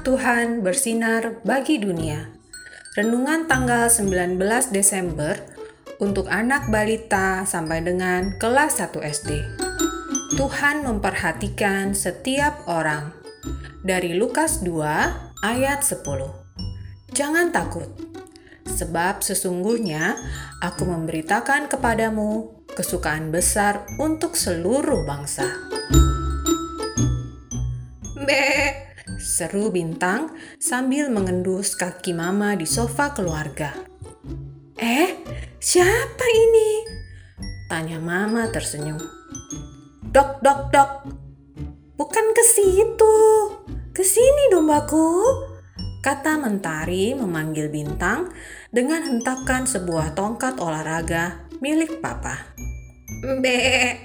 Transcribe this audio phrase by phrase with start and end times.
[0.00, 2.32] Tuhan bersinar bagi dunia.
[2.96, 4.40] Renungan tanggal 19
[4.72, 5.36] Desember
[6.00, 9.30] untuk anak balita sampai dengan kelas 1 SD.
[10.40, 13.12] Tuhan memperhatikan setiap orang.
[13.84, 16.00] Dari Lukas 2 ayat 10.
[17.12, 17.92] Jangan takut,
[18.64, 20.16] sebab sesungguhnya
[20.64, 25.44] aku memberitakan kepadamu kesukaan besar untuk seluruh bangsa.
[28.24, 28.79] Be,
[29.20, 33.76] seru Bintang sambil mengendus kaki Mama di sofa keluarga.
[34.80, 35.20] Eh,
[35.60, 36.70] siapa ini?
[37.68, 38.98] Tanya Mama tersenyum.
[40.10, 40.90] Dok, dok, dok.
[42.00, 43.16] Bukan ke situ.
[43.92, 45.20] Ke sini dombaku.
[46.00, 48.32] Kata Mentari memanggil Bintang
[48.72, 52.56] dengan hentakan sebuah tongkat olahraga milik Papa.
[53.44, 54.00] Be,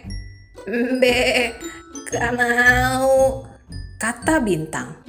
[0.99, 1.55] be,
[2.11, 3.47] gak mau
[3.95, 5.04] kata Bintang.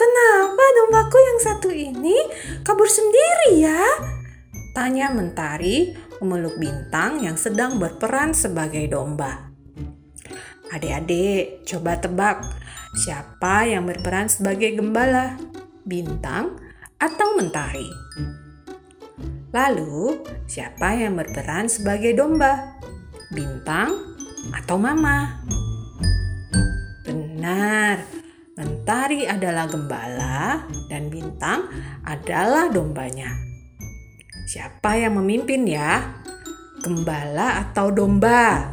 [0.00, 2.18] Kenapa dombaku yang satu ini
[2.66, 3.82] kabur sendiri ya?
[4.74, 9.50] Tanya Mentari memeluk Bintang yang sedang berperan sebagai domba.
[10.70, 12.46] Adik-adik, coba tebak
[12.94, 15.34] siapa yang berperan sebagai gembala?
[15.82, 16.58] Bintang
[16.98, 17.86] atau Mentari?
[19.50, 22.78] Lalu, siapa yang berperan sebagai domba?
[23.34, 23.90] Bintang
[24.54, 25.42] atau Mama?
[27.02, 28.19] Benar,
[28.60, 31.64] Mentari adalah gembala dan Bintang
[32.04, 33.32] adalah dombanya.
[34.44, 36.20] Siapa yang memimpin ya?
[36.84, 38.68] Gembala atau domba?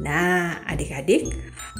[0.00, 1.28] Nah, adik-adik,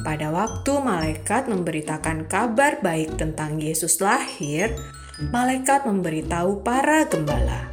[0.05, 4.77] pada waktu malaikat memberitakan kabar baik tentang Yesus lahir,
[5.33, 7.73] malaikat memberitahu para gembala.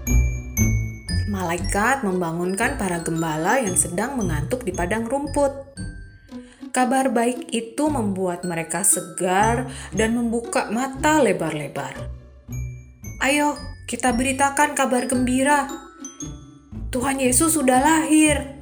[1.28, 5.52] Malaikat membangunkan para gembala yang sedang mengantuk di padang rumput.
[6.74, 11.94] Kabar baik itu membuat mereka segar dan membuka mata lebar-lebar.
[13.22, 13.54] Ayo,
[13.86, 15.70] kita beritakan kabar gembira.
[16.90, 18.58] Tuhan Yesus sudah lahir.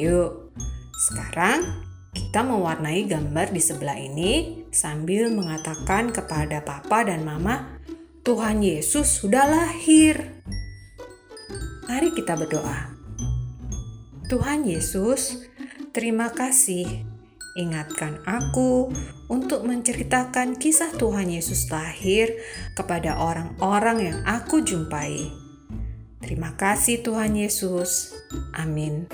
[0.00, 0.56] Yuk,
[1.12, 1.84] sekarang
[2.16, 7.76] kita mewarnai gambar di sebelah ini sambil mengatakan kepada papa dan mama,
[8.24, 10.40] Tuhan Yesus sudah lahir.
[11.84, 12.96] Mari kita berdoa.
[14.32, 15.50] Tuhan Yesus,
[15.90, 17.02] Terima kasih.
[17.58, 18.94] Ingatkan aku
[19.26, 22.30] untuk menceritakan kisah Tuhan Yesus lahir
[22.78, 25.34] kepada orang-orang yang aku jumpai.
[26.22, 28.14] Terima kasih, Tuhan Yesus.
[28.54, 29.10] Amin.